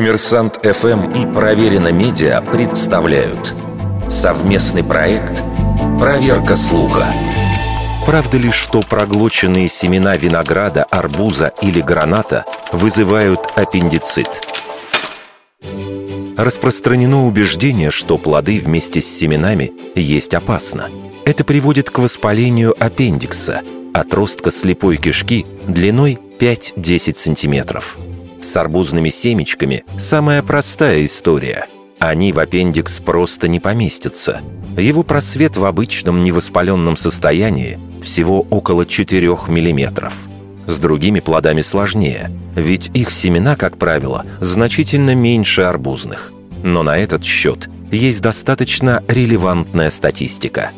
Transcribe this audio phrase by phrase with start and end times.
[0.00, 3.54] Коммерсант ФМ и Проверено Медиа представляют
[4.08, 5.42] совместный проект
[5.98, 7.04] «Проверка слуха».
[8.06, 14.40] Правда ли, что проглоченные семена винограда, арбуза или граната вызывают аппендицит?
[16.38, 20.88] Распространено убеждение, что плоды вместе с семенами есть опасно.
[21.26, 23.60] Это приводит к воспалению аппендикса,
[23.92, 27.98] отростка слепой кишки длиной 5-10 сантиметров.
[28.42, 31.66] С арбузными семечками самая простая история.
[31.98, 34.40] Они в аппендикс просто не поместятся.
[34.78, 40.14] Его просвет в обычном невоспаленном состоянии всего около 4 миллиметров.
[40.66, 46.32] С другими плодами сложнее, ведь их семена, как правило, значительно меньше арбузных.
[46.62, 50.70] Но на этот счет есть достаточно релевантная статистика.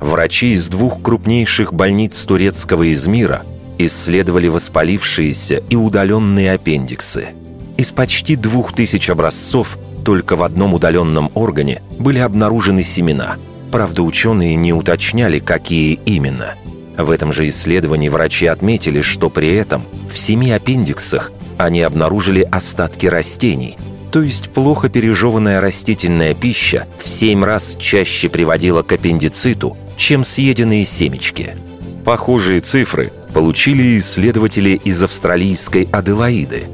[0.00, 3.42] Врачи из двух крупнейших больниц турецкого Измира
[3.78, 7.28] исследовали воспалившиеся и удаленные аппендиксы.
[7.76, 13.36] Из почти двух тысяч образцов только в одном удаленном органе были обнаружены семена.
[13.70, 16.54] Правда, ученые не уточняли, какие именно.
[16.96, 23.06] В этом же исследовании врачи отметили, что при этом в семи аппендиксах они обнаружили остатки
[23.06, 23.76] растений,
[24.12, 30.84] то есть плохо пережеванная растительная пища в семь раз чаще приводила к аппендициту, чем съеденные
[30.84, 31.56] семечки.
[32.04, 36.68] Похожие цифры получили исследователи из австралийской Аделаиды.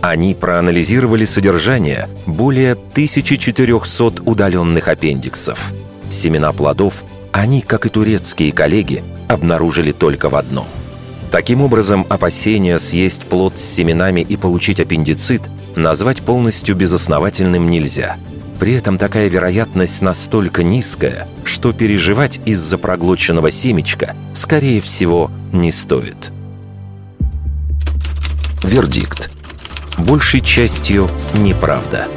[0.00, 5.72] Они проанализировали содержание более 1400 удаленных аппендиксов.
[6.10, 10.68] Семена плодов они, как и турецкие коллеги, обнаружили только в одном.
[11.32, 15.42] Таким образом, опасения съесть плод с семенами и получить аппендицит
[15.74, 18.18] назвать полностью безосновательным нельзя–
[18.58, 26.32] при этом такая вероятность настолько низкая, что переживать из-за проглоченного семечка, скорее всего, не стоит.
[28.62, 29.30] Вердикт.
[29.98, 32.08] Большей частью неправда.